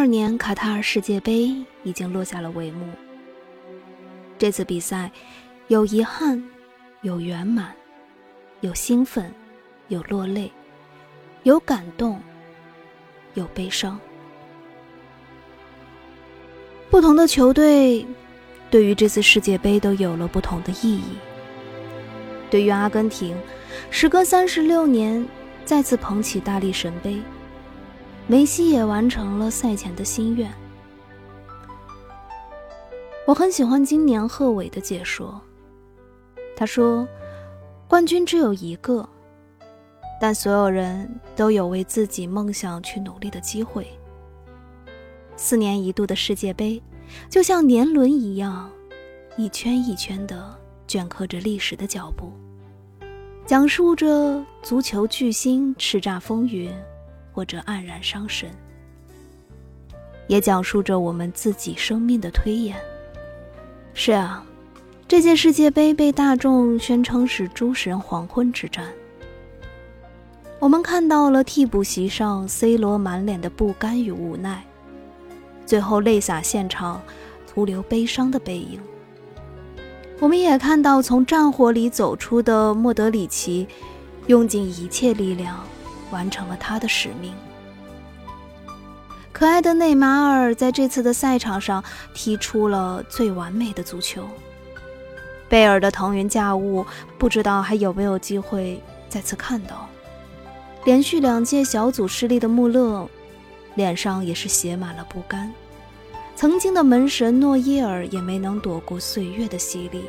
[0.00, 2.88] 二年卡塔尔世界杯已经落下了帷幕。
[4.38, 5.10] 这次比赛
[5.68, 6.42] 有遗憾，
[7.02, 7.74] 有圆满，
[8.62, 9.30] 有兴奋，
[9.88, 10.50] 有落泪，
[11.42, 12.18] 有感动，
[13.34, 14.00] 有悲伤。
[16.88, 18.06] 不同的球队
[18.70, 21.18] 对于这次世界杯都有了不同的意义。
[22.48, 23.36] 对于阿根廷，
[23.90, 25.28] 时隔三十六年
[25.66, 27.20] 再次捧起大力神杯，
[28.26, 30.50] 梅西也完成了赛前的心愿。
[33.26, 35.40] 我很喜欢今年贺炜的解说，
[36.56, 37.06] 他说
[37.88, 39.08] ：“冠军只有一个，
[40.20, 43.86] 但所有人都有为自己梦想去努力的机会。
[45.36, 46.82] 四年一度的世界杯，
[47.28, 48.70] 就像年轮一样，
[49.36, 50.56] 一圈一圈的。”
[50.90, 52.32] 镌刻着历史的脚步，
[53.46, 56.68] 讲述着足球巨星叱咤风云，
[57.40, 58.50] 或者黯然伤神，
[60.26, 62.76] 也讲述着我们自己生命的推演。
[63.94, 64.44] 是啊，
[65.08, 68.92] 这届世界杯被大众宣称是“诸神黄昏之战”。
[70.60, 74.62] 我们看到了替补席上 C 罗满脸的不甘与无奈，
[75.64, 77.00] 最后泪洒现场，
[77.46, 78.78] 徒留悲伤的背影。
[80.18, 83.66] 我们也看到从战火里走出的莫德里奇，
[84.26, 85.58] 用尽一切力量
[86.10, 87.34] 完成了他的使命。
[89.32, 94.24] 可爱的内马尔在这次的赛场上踢出了最完美的足球。
[95.48, 96.86] 贝尔的腾云驾雾，
[97.18, 99.88] 不知道还有没有机会再次看到。
[100.84, 103.08] 连续两届小组失利的穆勒，
[103.74, 105.52] 脸上也是写满了不甘。
[106.36, 110.04] 曾经的门神诺伊尔也没能躲过岁月的洗礼。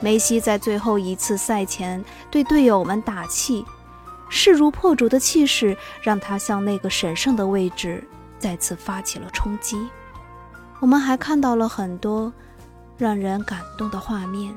[0.00, 3.64] 梅西在最后一次赛前对队友们打气，
[4.30, 8.02] 势如破竹的气势让他向那个神圣的位置
[8.38, 9.78] 再次发起了冲击。
[10.78, 12.32] 我们还看到了很多
[12.96, 14.54] 让人感动的画面，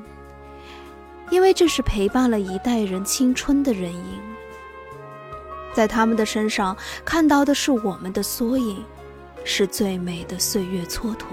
[1.28, 4.20] 因为这是陪伴了一代人青春的人影，
[5.74, 6.74] 在他们的身上
[7.04, 8.82] 看到的是我们的缩影。
[9.46, 11.26] 是最美的岁月蹉跎。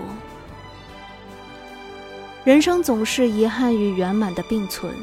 [2.43, 4.93] 人生总是遗憾与圆满的并存。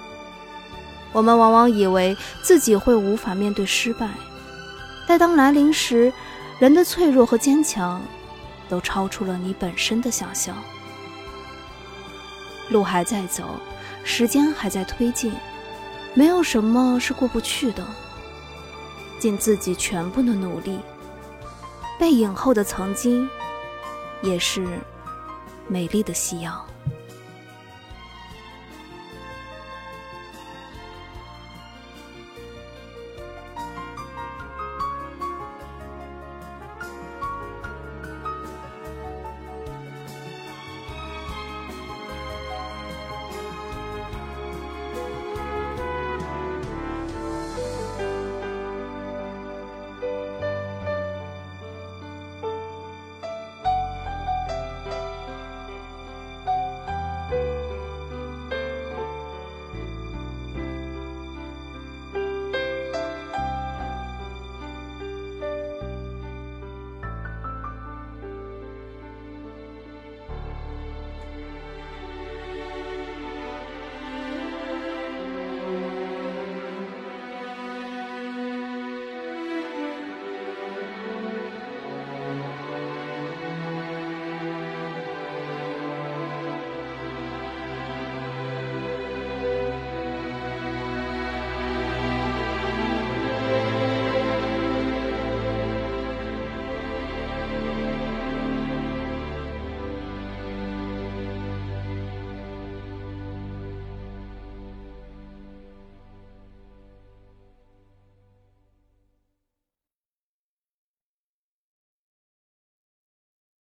[1.12, 4.08] 我们往往以为自己会无法面对失败，
[5.06, 6.12] 但当来临时，
[6.58, 8.00] 人的脆弱和坚强，
[8.68, 10.56] 都超出了你本身的想象。
[12.68, 13.44] 路还在走，
[14.04, 15.32] 时间还在推进，
[16.14, 17.84] 没有什么是过不去的。
[19.18, 20.78] 尽自己全部的努力。
[21.98, 23.28] 背影后的曾经，
[24.22, 24.78] 也是
[25.66, 26.64] 美丽的夕阳。